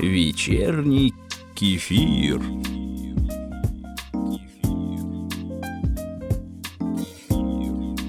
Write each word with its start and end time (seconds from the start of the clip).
Вечерний 0.00 1.12
кефир. 1.56 2.40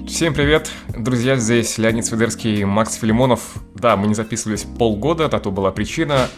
Всем 0.06 0.34
привет, 0.34 0.70
друзья, 0.96 1.34
здесь 1.34 1.78
Леонид 1.78 2.06
Свидерский 2.06 2.60
и 2.60 2.64
Макс 2.64 2.94
Филимонов. 2.94 3.56
Да, 3.74 3.96
мы 3.96 4.06
не 4.06 4.14
записывались 4.14 4.62
полгода, 4.62 5.28
на 5.28 5.40
то 5.40 5.50
была 5.50 5.72
причина. 5.72 6.28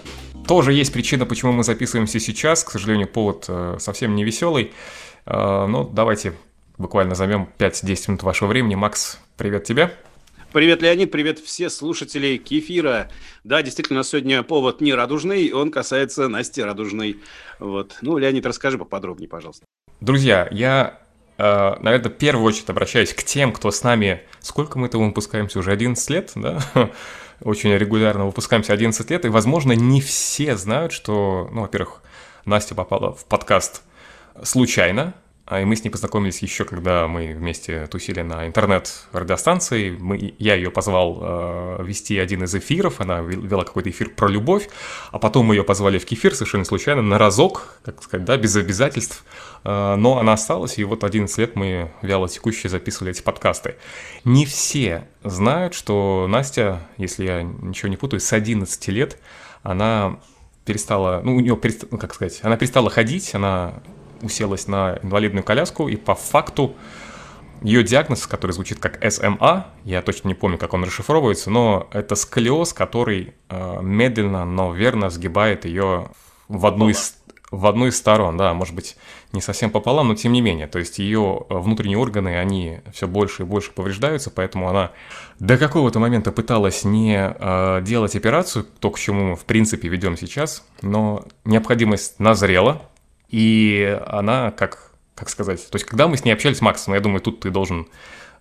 Тоже 0.46 0.72
есть 0.72 0.90
причина, 0.90 1.26
почему 1.26 1.52
мы 1.52 1.64
записываемся 1.64 2.18
сейчас. 2.18 2.64
К 2.64 2.70
сожалению, 2.70 3.08
повод 3.08 3.44
э, 3.48 3.76
совсем 3.78 4.14
не 4.14 4.24
веселый. 4.24 4.72
Э, 5.26 5.66
ну, 5.66 5.84
давайте 5.84 6.32
буквально 6.78 7.14
займем 7.14 7.46
5-10 7.58 8.04
минут 8.08 8.22
вашего 8.22 8.48
времени. 8.48 8.74
Макс, 8.74 9.18
привет 9.36 9.64
тебе. 9.64 9.92
Привет, 10.52 10.82
Леонид, 10.82 11.10
привет 11.10 11.38
все 11.38 11.70
слушатели 11.70 12.36
Кефира. 12.36 13.08
Да, 13.42 13.62
действительно, 13.62 13.96
у 13.96 14.00
нас 14.00 14.10
сегодня 14.10 14.42
повод 14.42 14.82
не 14.82 14.92
радужный, 14.92 15.50
он 15.50 15.70
касается 15.70 16.28
Насти 16.28 16.62
Радужной. 16.62 17.20
Вот. 17.58 17.96
Ну, 18.02 18.18
Леонид, 18.18 18.44
расскажи 18.44 18.76
поподробнее, 18.76 19.30
пожалуйста. 19.30 19.64
Друзья, 20.02 20.46
я, 20.50 21.00
э, 21.38 21.74
наверное, 21.80 22.10
в 22.10 22.18
первую 22.18 22.44
очередь 22.44 22.68
обращаюсь 22.68 23.14
к 23.14 23.22
тем, 23.22 23.50
кто 23.54 23.70
с 23.70 23.82
нами... 23.82 24.24
Сколько 24.40 24.78
мы 24.78 24.88
этого 24.88 25.06
выпускаемся? 25.06 25.58
Уже 25.58 25.72
11 25.72 26.10
лет, 26.10 26.32
да? 26.34 26.60
Очень 27.40 27.74
регулярно 27.74 28.26
выпускаемся 28.26 28.74
11 28.74 29.10
лет, 29.10 29.24
и, 29.24 29.28
возможно, 29.28 29.72
не 29.72 30.02
все 30.02 30.58
знают, 30.58 30.92
что, 30.92 31.48
ну, 31.50 31.62
во-первых, 31.62 32.02
Настя 32.44 32.74
попала 32.74 33.14
в 33.14 33.24
подкаст 33.24 33.82
случайно, 34.42 35.14
и 35.60 35.64
мы 35.64 35.76
с 35.76 35.84
ней 35.84 35.90
познакомились 35.90 36.40
еще, 36.40 36.64
когда 36.64 37.08
мы 37.08 37.34
вместе 37.34 37.86
тусили 37.86 38.22
на 38.22 38.46
интернет-радиостанции. 38.46 39.90
Мы, 39.90 40.34
я 40.38 40.54
ее 40.54 40.70
позвал 40.70 41.18
э, 41.20 41.84
вести 41.84 42.18
один 42.18 42.44
из 42.44 42.54
эфиров, 42.54 43.00
она 43.00 43.20
вела 43.20 43.64
какой-то 43.64 43.90
эфир 43.90 44.10
про 44.10 44.28
любовь, 44.28 44.68
а 45.10 45.18
потом 45.18 45.46
мы 45.46 45.56
ее 45.56 45.64
позвали 45.64 45.98
в 45.98 46.06
кефир 46.06 46.34
совершенно 46.34 46.64
случайно, 46.64 47.02
на 47.02 47.18
разок, 47.18 47.78
как 47.84 48.02
сказать, 48.02 48.24
да, 48.24 48.36
без 48.36 48.54
обязательств. 48.56 49.24
Э, 49.64 49.96
но 49.96 50.18
она 50.18 50.34
осталась, 50.34 50.78
и 50.78 50.84
вот 50.84 51.04
11 51.04 51.36
лет 51.38 51.56
мы 51.56 51.90
вяло 52.02 52.28
текущие 52.28 52.70
записывали 52.70 53.10
эти 53.10 53.22
подкасты. 53.22 53.76
Не 54.24 54.46
все 54.46 55.08
знают, 55.24 55.74
что 55.74 56.26
Настя, 56.28 56.80
если 56.98 57.24
я 57.24 57.42
ничего 57.42 57.88
не 57.88 57.96
путаю, 57.96 58.20
с 58.20 58.32
11 58.32 58.88
лет 58.88 59.18
она 59.62 60.20
перестала, 60.64 61.20
ну, 61.24 61.36
у 61.36 61.40
нее, 61.40 61.58
ну, 61.90 61.98
как 61.98 62.14
сказать, 62.14 62.40
она 62.42 62.56
перестала 62.56 62.90
ходить, 62.90 63.34
она 63.34 63.74
уселась 64.22 64.68
на 64.68 64.98
инвалидную 65.02 65.44
коляску, 65.44 65.88
и 65.88 65.96
по 65.96 66.14
факту 66.14 66.74
ее 67.62 67.84
диагноз, 67.84 68.26
который 68.26 68.52
звучит 68.52 68.80
как 68.80 68.98
СМА, 69.08 69.68
я 69.84 70.02
точно 70.02 70.28
не 70.28 70.34
помню, 70.34 70.58
как 70.58 70.74
он 70.74 70.84
расшифровывается, 70.84 71.50
но 71.50 71.88
это 71.92 72.16
сколиоз, 72.16 72.72
который 72.72 73.34
э, 73.48 73.78
медленно, 73.82 74.44
но 74.44 74.72
верно 74.72 75.10
сгибает 75.10 75.64
ее 75.64 76.08
в 76.48 76.66
одну 76.66 76.88
из 76.88 77.16
в 77.52 77.66
одну 77.66 77.86
из 77.86 77.98
сторон, 77.98 78.38
да, 78.38 78.54
может 78.54 78.74
быть, 78.74 78.96
не 79.32 79.42
совсем 79.42 79.70
пополам, 79.70 80.08
но 80.08 80.14
тем 80.14 80.32
не 80.32 80.40
менее. 80.40 80.66
То 80.66 80.78
есть 80.78 80.98
ее 80.98 81.44
э, 81.48 81.58
внутренние 81.58 81.98
органы, 81.98 82.38
они 82.38 82.80
все 82.94 83.06
больше 83.06 83.42
и 83.42 83.46
больше 83.46 83.72
повреждаются, 83.72 84.30
поэтому 84.30 84.70
она 84.70 84.92
до 85.38 85.58
какого-то 85.58 85.98
момента 85.98 86.32
пыталась 86.32 86.82
не 86.82 87.14
э, 87.14 87.82
делать 87.82 88.16
операцию, 88.16 88.64
то, 88.80 88.90
к 88.90 88.98
чему 88.98 89.30
мы, 89.30 89.36
в 89.36 89.44
принципе, 89.44 89.88
ведем 89.88 90.16
сейчас, 90.16 90.64
но 90.80 91.26
необходимость 91.44 92.18
назрела, 92.18 92.88
и 93.32 93.98
она, 94.06 94.52
как, 94.52 94.92
как 95.14 95.28
сказать, 95.28 95.68
то 95.68 95.76
есть 95.76 95.86
когда 95.86 96.06
мы 96.06 96.16
с 96.16 96.24
ней 96.24 96.32
общались, 96.32 96.60
Макс, 96.60 96.86
ну, 96.86 96.94
я 96.94 97.00
думаю, 97.00 97.20
тут 97.20 97.40
ты 97.40 97.50
должен 97.50 97.88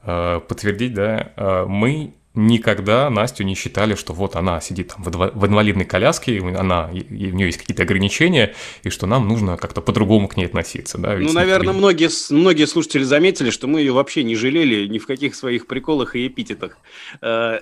э, 0.04 0.40
подтвердить, 0.48 0.94
да, 0.94 1.32
э, 1.36 1.66
мы 1.66 2.14
никогда 2.34 3.10
Настю 3.10 3.44
не 3.44 3.56
считали, 3.56 3.96
что 3.96 4.14
вот 4.14 4.36
она 4.36 4.62
сидит 4.62 4.94
там 4.96 5.04
в 5.04 5.46
инвалидной 5.46 5.86
коляске, 5.86 6.40
она, 6.40 6.90
и 6.92 7.32
у 7.32 7.36
нее 7.36 7.48
есть 7.48 7.58
какие-то 7.58 7.84
ограничения, 7.84 8.54
и 8.84 8.90
что 8.90 9.06
нам 9.06 9.28
нужно 9.28 9.58
как-то 9.58 9.82
по-другому 9.82 10.28
к 10.28 10.38
ней 10.38 10.46
относиться. 10.46 10.98
Да? 10.98 11.14
Ведь 11.16 11.28
ну, 11.28 11.34
наверное, 11.34 11.74
многие, 11.74 12.10
многие 12.34 12.68
слушатели 12.68 13.04
заметили, 13.04 13.50
что 13.50 13.68
мы 13.68 13.82
ее 13.82 13.92
вообще 13.92 14.24
не 14.24 14.36
жалели 14.36 14.88
ни 14.88 14.98
в 14.98 15.08
каких 15.08 15.36
своих 15.36 15.68
приколах 15.68 16.16
и 16.16 16.28
эпитетах. 16.28 16.78
Э, 17.22 17.60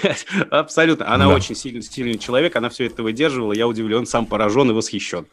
абсолютно. 0.50 1.12
Она 1.12 1.28
очень 1.28 1.56
сильный, 1.56 1.82
сильный 1.82 2.18
человек, 2.18 2.54
она 2.54 2.68
все 2.68 2.86
это 2.86 3.02
выдерживала. 3.02 3.52
Я 3.52 3.66
удивлен, 3.66 4.06
сам 4.06 4.26
поражен 4.26 4.70
и 4.70 4.72
восхищен. 4.72 5.26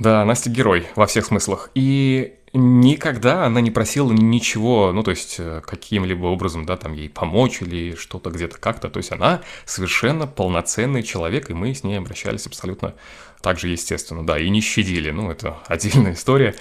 Да, 0.00 0.24
Настя 0.24 0.48
герой 0.48 0.88
во 0.96 1.06
всех 1.06 1.26
смыслах. 1.26 1.70
И 1.74 2.38
никогда 2.54 3.44
она 3.44 3.60
не 3.60 3.70
просила 3.70 4.10
ничего, 4.12 4.92
ну, 4.92 5.02
то 5.02 5.10
есть, 5.10 5.36
э, 5.38 5.60
каким-либо 5.64 6.24
образом, 6.24 6.64
да, 6.64 6.78
там, 6.78 6.94
ей 6.94 7.10
помочь 7.10 7.60
или 7.60 7.94
что-то 7.94 8.30
где-то 8.30 8.56
как-то. 8.58 8.88
То 8.88 8.96
есть, 8.96 9.12
она 9.12 9.42
совершенно 9.66 10.26
полноценный 10.26 11.02
человек, 11.02 11.50
и 11.50 11.54
мы 11.54 11.74
с 11.74 11.84
ней 11.84 11.98
обращались 11.98 12.46
абсолютно 12.46 12.94
так 13.42 13.58
же 13.58 13.68
естественно, 13.68 14.24
да, 14.24 14.38
и 14.38 14.48
не 14.48 14.62
щадили. 14.62 15.10
Ну, 15.10 15.30
это 15.30 15.58
отдельная 15.66 16.12
история. 16.14 16.54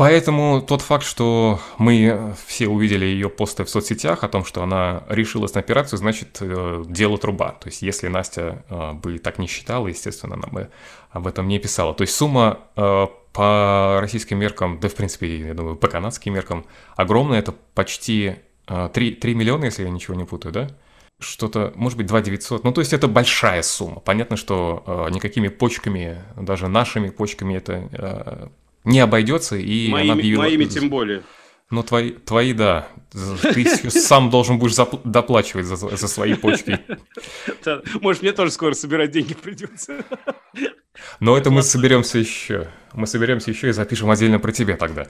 Поэтому 0.00 0.62
тот 0.62 0.80
факт, 0.80 1.04
что 1.04 1.60
мы 1.76 2.34
все 2.46 2.68
увидели 2.68 3.04
ее 3.04 3.28
посты 3.28 3.64
в 3.64 3.68
соцсетях 3.68 4.24
о 4.24 4.28
том, 4.28 4.46
что 4.46 4.62
она 4.62 5.02
решилась 5.10 5.52
на 5.52 5.60
операцию, 5.60 5.98
значит, 5.98 6.38
э, 6.40 6.84
дело 6.88 7.18
труба. 7.18 7.50
То 7.50 7.68
есть, 7.68 7.82
если 7.82 8.08
Настя 8.08 8.64
э, 8.70 8.92
бы 8.94 9.18
так 9.18 9.38
не 9.38 9.46
считала, 9.46 9.88
естественно, 9.88 10.36
она 10.36 10.48
бы 10.48 10.70
об 11.10 11.26
этом 11.26 11.48
не 11.48 11.58
писала. 11.58 11.92
То 11.92 12.00
есть, 12.00 12.14
сумма 12.14 12.60
э, 12.76 13.08
по 13.34 13.98
российским 14.00 14.38
меркам, 14.38 14.80
да, 14.80 14.88
в 14.88 14.94
принципе, 14.94 15.48
я 15.48 15.52
думаю, 15.52 15.76
по 15.76 15.86
канадским 15.86 16.32
меркам 16.32 16.64
огромная. 16.96 17.40
Это 17.40 17.52
почти 17.74 18.36
3, 18.68 19.16
3 19.16 19.34
миллиона, 19.34 19.66
если 19.66 19.82
я 19.82 19.90
ничего 19.90 20.14
не 20.14 20.24
путаю, 20.24 20.54
да? 20.54 20.68
что-то, 21.18 21.74
может 21.76 21.98
быть, 21.98 22.06
2 22.06 22.22
900. 22.22 22.64
Ну, 22.64 22.72
то 22.72 22.80
есть 22.80 22.94
это 22.94 23.06
большая 23.06 23.60
сумма. 23.60 24.00
Понятно, 24.00 24.38
что 24.38 25.06
никакими 25.10 25.48
почками, 25.48 26.24
даже 26.38 26.68
нашими 26.68 27.10
почками 27.10 27.56
это 27.56 28.50
не 28.84 29.00
обойдется, 29.00 29.56
и 29.56 29.88
моими, 29.88 30.10
она 30.10 30.18
объявила... 30.18 30.42
Моими 30.42 30.64
тем 30.64 30.90
более. 30.90 31.22
Ну, 31.70 31.84
твои, 31.84 32.10
твои, 32.10 32.52
да. 32.52 32.88
Ты 33.12 33.90
сам 33.90 34.30
должен 34.30 34.58
будешь 34.58 34.74
доплачивать 35.04 35.66
за, 35.66 35.76
за 35.76 36.08
свои 36.08 36.34
почки. 36.34 36.80
Может, 38.00 38.22
мне 38.22 38.32
тоже 38.32 38.50
скоро 38.50 38.74
собирать 38.74 39.12
деньги 39.12 39.34
придется. 39.34 40.04
Но 41.20 41.36
это 41.36 41.50
мы 41.50 41.62
соберемся 41.62 42.18
еще. 42.18 42.68
Мы 42.92 43.06
соберемся 43.06 43.50
еще 43.50 43.68
и 43.68 43.72
запишем 43.72 44.10
отдельно 44.10 44.40
про 44.40 44.50
тебя 44.50 44.76
тогда. 44.76 45.06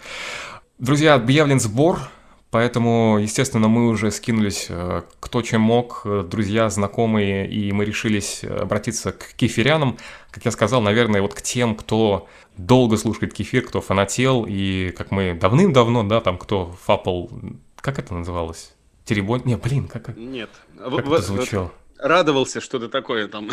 Друзья, 0.79 1.15
объявлен 1.15 1.61
сбор 1.61 2.01
Поэтому, 2.51 3.19
естественно, 3.21 3.69
мы 3.69 3.89
уже 3.89 4.11
скинулись 4.11 4.67
э, 4.69 5.03
кто 5.21 5.41
чем 5.41 5.61
мог, 5.61 6.03
э, 6.05 6.25
друзья, 6.29 6.69
знакомые, 6.69 7.49
и 7.49 7.71
мы 7.71 7.85
решились 7.85 8.43
обратиться 8.43 9.13
к 9.13 9.35
кефирянам. 9.37 9.99
Как 10.33 10.45
я 10.45 10.51
сказал, 10.51 10.83
наверное, 10.83 11.23
вот 11.23 11.33
к 11.33 11.43
тем, 11.43 11.77
кто 11.77 12.27
долго 12.57 12.97
слушает 12.97 13.33
кефир, 13.33 13.65
кто 13.65 13.81
фанател, 13.81 14.47
и 14.49 14.91
как 14.91 15.13
мы 15.13 15.35
давным-давно, 15.35 16.03
да, 16.03 16.21
там 16.21 16.39
кто 16.39 16.77
фапал, 16.83 17.31
как 17.77 18.01
это 18.01 18.15
называлось? 18.15 18.75
Теребонь? 19.05 19.43
Не, 19.45 19.57
блин, 19.57 19.87
как, 19.87 20.17
Нет. 20.17 20.51
как 20.77 21.07
в, 21.07 21.13
это 21.13 21.23
звучало? 21.23 21.73
радовался 21.99 22.61
что-то 22.61 22.89
такое 22.89 23.29
там. 23.29 23.51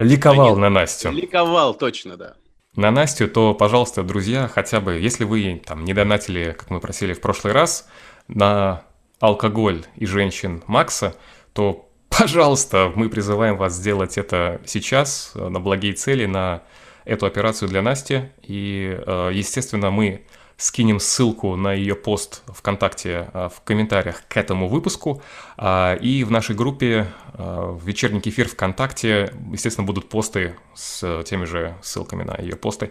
Ликовал 0.00 0.56
на 0.56 0.68
Настю. 0.68 1.12
Ликовал, 1.12 1.74
точно, 1.74 2.16
да 2.16 2.34
на 2.78 2.92
Настю, 2.92 3.26
то, 3.26 3.54
пожалуйста, 3.54 4.04
друзья, 4.04 4.46
хотя 4.46 4.80
бы, 4.80 4.94
если 4.94 5.24
вы 5.24 5.60
там 5.66 5.84
не 5.84 5.94
донатили, 5.94 6.54
как 6.56 6.70
мы 6.70 6.78
просили 6.78 7.12
в 7.12 7.20
прошлый 7.20 7.52
раз, 7.52 7.88
на 8.28 8.82
алкоголь 9.18 9.84
и 9.96 10.06
женщин 10.06 10.62
Макса, 10.68 11.16
то, 11.52 11.90
пожалуйста, 12.08 12.92
мы 12.94 13.08
призываем 13.08 13.56
вас 13.56 13.74
сделать 13.74 14.16
это 14.16 14.60
сейчас 14.64 15.32
э, 15.34 15.48
на 15.48 15.58
благие 15.58 15.92
цели, 15.92 16.26
на 16.26 16.62
эту 17.04 17.26
операцию 17.26 17.68
для 17.68 17.82
Насти. 17.82 18.30
И, 18.42 18.96
э, 18.96 19.30
естественно, 19.34 19.90
мы 19.90 20.24
скинем 20.58 21.00
ссылку 21.00 21.56
на 21.56 21.72
ее 21.72 21.94
пост 21.94 22.42
ВКонтакте 22.48 23.30
а, 23.32 23.48
в 23.48 23.62
комментариях 23.62 24.24
к 24.28 24.36
этому 24.36 24.68
выпуску. 24.68 25.22
А, 25.56 25.94
и 25.94 26.24
в 26.24 26.32
нашей 26.32 26.56
группе 26.56 27.06
в 27.38 27.86
вечерний 27.86 28.20
кефир 28.20 28.48
ВКонтакте, 28.48 29.32
естественно, 29.52 29.86
будут 29.86 30.08
посты 30.08 30.56
с 30.74 31.22
теми 31.24 31.44
же 31.44 31.76
ссылками 31.82 32.24
на 32.24 32.36
ее 32.36 32.56
посты. 32.56 32.90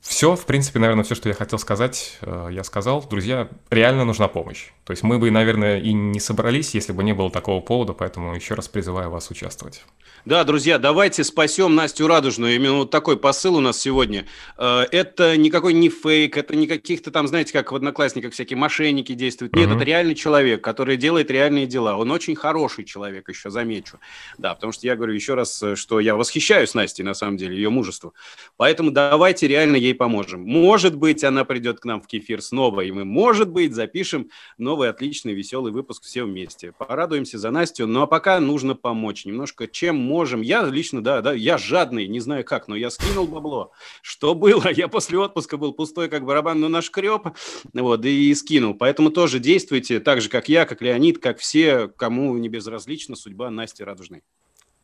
Все, 0.00 0.36
в 0.36 0.46
принципе, 0.46 0.78
наверное, 0.78 1.04
все, 1.04 1.14
что 1.14 1.28
я 1.28 1.34
хотел 1.34 1.58
сказать, 1.58 2.18
я 2.22 2.64
сказал. 2.64 3.06
Друзья, 3.08 3.48
реально 3.70 4.04
нужна 4.04 4.28
помощь. 4.28 4.68
То 4.84 4.92
есть 4.92 5.02
мы 5.02 5.18
бы, 5.18 5.30
наверное, 5.30 5.80
и 5.80 5.92
не 5.92 6.20
собрались, 6.20 6.74
если 6.74 6.92
бы 6.92 7.04
не 7.04 7.12
было 7.12 7.30
такого 7.30 7.60
повода, 7.60 7.92
поэтому 7.92 8.34
еще 8.34 8.54
раз 8.54 8.68
призываю 8.68 9.10
вас 9.10 9.30
участвовать. 9.30 9.84
Да, 10.24 10.44
друзья, 10.44 10.78
давайте 10.78 11.24
спасем 11.24 11.74
Настю 11.74 12.06
Радужную. 12.06 12.54
Именно 12.54 12.74
вот 12.78 12.90
такой 12.90 13.16
посыл 13.16 13.56
у 13.56 13.60
нас 13.60 13.78
сегодня. 13.78 14.26
Э, 14.58 14.84
это 14.90 15.36
никакой 15.36 15.72
не 15.72 15.88
фейк, 15.88 16.36
это 16.36 16.56
не 16.56 16.66
каких-то 16.66 17.10
там, 17.10 17.28
знаете, 17.28 17.52
как 17.52 17.72
в 17.72 17.76
Одноклассниках 17.76 18.32
всякие 18.32 18.56
мошенники 18.56 19.12
действуют. 19.12 19.54
Нет, 19.54 19.68
mm-hmm. 19.68 19.76
это 19.76 19.84
реальный 19.84 20.14
человек, 20.14 20.62
который 20.62 20.96
делает 20.96 21.30
реальные 21.30 21.66
дела. 21.66 21.96
Он 21.96 22.10
очень 22.10 22.34
хороший 22.34 22.84
человек, 22.84 23.28
еще 23.28 23.50
замечу. 23.50 23.98
Да, 24.38 24.54
потому 24.54 24.72
что 24.72 24.86
я 24.86 24.96
говорю 24.96 25.14
еще 25.14 25.34
раз, 25.34 25.62
что 25.74 26.00
я 26.00 26.16
восхищаюсь 26.16 26.74
Настей, 26.74 27.04
на 27.04 27.14
самом 27.14 27.36
деле, 27.36 27.56
ее 27.56 27.70
мужеству. 27.70 28.12
Поэтому 28.56 28.90
давайте 28.90 29.46
реально 29.46 29.76
ей 29.88 29.94
поможем. 29.94 30.42
Может 30.42 30.96
быть, 30.96 31.24
она 31.24 31.44
придет 31.44 31.80
к 31.80 31.84
нам 31.84 32.00
в 32.00 32.06
кефир 32.06 32.40
снова, 32.42 32.82
и 32.82 32.90
мы, 32.90 33.04
может 33.04 33.50
быть, 33.50 33.74
запишем 33.74 34.30
новый 34.56 34.88
отличный 34.88 35.34
веселый 35.34 35.72
выпуск 35.72 36.04
все 36.04 36.24
вместе. 36.24 36.72
Порадуемся 36.72 37.38
за 37.38 37.50
Настю, 37.50 37.86
но 37.86 38.06
пока 38.06 38.40
нужно 38.40 38.74
помочь 38.74 39.24
немножко, 39.24 39.66
чем 39.66 39.96
можем. 39.96 40.40
Я 40.40 40.64
лично, 40.64 41.02
да, 41.02 41.20
да, 41.22 41.32
я 41.32 41.58
жадный, 41.58 42.06
не 42.06 42.20
знаю 42.20 42.44
как, 42.44 42.68
но 42.68 42.76
я 42.76 42.90
скинул 42.90 43.26
бабло. 43.26 43.72
Что 44.02 44.34
было? 44.34 44.68
Я 44.78 44.88
после 44.88 45.18
отпуска 45.18 45.56
был 45.56 45.72
пустой, 45.72 46.08
как 46.08 46.24
барабан, 46.24 46.60
но 46.60 46.68
нашкреб, 46.68 47.28
вот, 47.74 48.04
и 48.04 48.34
скинул. 48.34 48.74
Поэтому 48.74 49.10
тоже 49.10 49.38
действуйте 49.38 50.00
так 50.00 50.20
же, 50.20 50.28
как 50.28 50.48
я, 50.48 50.66
как 50.66 50.82
Леонид, 50.82 51.18
как 51.18 51.38
все, 51.38 51.88
кому 51.88 52.36
не 52.38 52.48
безразлична 52.48 53.16
судьба 53.16 53.50
Насти 53.50 53.82
Радужной. 53.82 54.22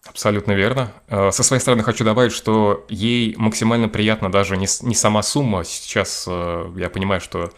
Абсолютно 0.07 0.53
верно. 0.53 0.93
Э, 1.09 1.31
со 1.31 1.43
своей 1.43 1.61
стороны 1.61 1.83
хочу 1.83 2.05
добавить, 2.05 2.33
что 2.33 2.85
ей 2.89 3.35
максимально 3.37 3.89
приятно 3.89 4.31
даже 4.31 4.57
не, 4.57 4.67
не 4.83 4.95
сама 4.95 5.23
сумма. 5.23 5.65
Сейчас 5.65 6.27
э, 6.29 6.73
я 6.77 6.91
понимаю, 6.91 7.21
что 7.21 7.51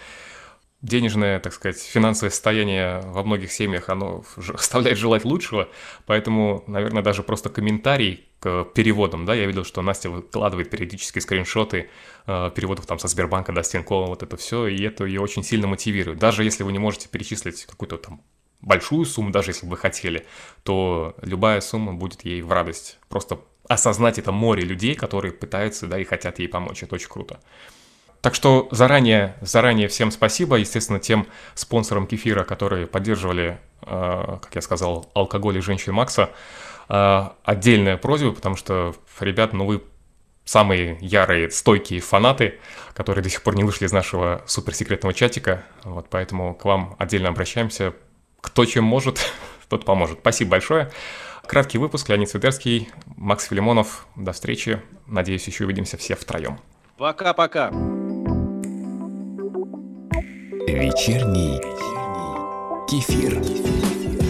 денежное, 0.82 1.40
так 1.40 1.52
сказать, 1.52 1.78
финансовое 1.78 2.30
состояние 2.30 3.00
во 3.06 3.22
многих 3.24 3.52
семьях, 3.52 3.88
оно 3.88 4.24
оставляет 4.54 4.98
желать 4.98 5.24
лучшего, 5.24 5.68
поэтому, 6.06 6.62
наверное, 6.66 7.02
даже 7.02 7.22
просто 7.22 7.48
комментарий 7.48 8.28
к 8.38 8.64
переводам, 8.74 9.24
да, 9.24 9.34
я 9.34 9.46
видел, 9.46 9.64
что 9.64 9.82
Настя 9.82 10.10
выкладывает 10.10 10.70
периодически 10.70 11.18
скриншоты 11.18 11.90
э, 12.26 12.50
переводов 12.54 12.86
там 12.86 12.98
со 12.98 13.08
Сбербанка 13.08 13.52
до 13.52 13.62
Стенкова, 13.62 14.06
вот 14.06 14.22
это 14.22 14.36
все, 14.36 14.66
и 14.66 14.82
это 14.82 15.04
ее 15.04 15.20
очень 15.20 15.42
сильно 15.42 15.66
мотивирует. 15.66 16.18
Даже 16.18 16.44
если 16.44 16.62
вы 16.62 16.72
не 16.72 16.78
можете 16.78 17.08
перечислить 17.08 17.64
какую-то 17.64 17.96
там 17.96 18.20
большую 18.60 19.04
сумму, 19.06 19.30
даже 19.30 19.50
если 19.50 19.66
бы 19.66 19.76
хотели, 19.76 20.26
то 20.62 21.14
любая 21.22 21.60
сумма 21.60 21.92
будет 21.92 22.24
ей 22.24 22.42
в 22.42 22.52
радость. 22.52 22.98
Просто 23.08 23.40
осознать 23.68 24.18
это 24.18 24.32
море 24.32 24.62
людей, 24.62 24.94
которые 24.94 25.32
пытаются, 25.32 25.86
да, 25.86 25.98
и 25.98 26.04
хотят 26.04 26.38
ей 26.38 26.48
помочь. 26.48 26.82
Это 26.82 26.94
очень 26.94 27.08
круто. 27.08 27.40
Так 28.20 28.34
что 28.34 28.68
заранее, 28.70 29.36
заранее 29.40 29.88
всем 29.88 30.10
спасибо, 30.10 30.56
естественно, 30.56 30.98
тем 30.98 31.26
спонсорам 31.54 32.06
кефира, 32.06 32.44
которые 32.44 32.86
поддерживали, 32.86 33.60
э, 33.82 34.38
как 34.42 34.54
я 34.54 34.62
сказал, 34.62 35.10
алкоголь 35.14 35.58
и 35.58 35.60
женщин 35.60 35.92
Макса. 35.92 36.30
Э, 36.88 37.28
отдельная 37.44 37.96
просьба, 37.96 38.32
потому 38.32 38.56
что, 38.56 38.94
ребят, 39.20 39.52
ну 39.52 39.66
вы 39.66 39.82
самые 40.44 40.96
ярые, 41.00 41.50
стойкие 41.50 42.00
фанаты, 42.00 42.58
которые 42.94 43.22
до 43.22 43.28
сих 43.28 43.42
пор 43.42 43.56
не 43.56 43.64
вышли 43.64 43.86
из 43.86 43.92
нашего 43.92 44.42
суперсекретного 44.46 45.12
чатика. 45.12 45.64
Вот 45.84 46.06
поэтому 46.08 46.54
к 46.54 46.64
вам 46.64 46.96
отдельно 46.98 47.28
обращаемся 47.28 47.94
кто 48.40 48.64
чем 48.64 48.84
может, 48.84 49.20
тот 49.68 49.84
поможет. 49.84 50.18
Спасибо 50.20 50.52
большое. 50.52 50.90
Краткий 51.46 51.78
выпуск. 51.78 52.08
Леонид 52.08 52.28
Светерский, 52.28 52.88
Макс 53.16 53.46
Филимонов. 53.46 54.06
До 54.16 54.32
встречи. 54.32 54.82
Надеюсь, 55.06 55.46
еще 55.46 55.64
увидимся 55.64 55.96
все 55.96 56.16
втроем. 56.16 56.58
Пока-пока. 56.98 57.70
Вечерний 60.66 61.60
кефир. 62.88 64.25